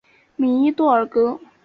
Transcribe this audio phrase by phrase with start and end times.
[0.35, 1.39] 米伊多尔格。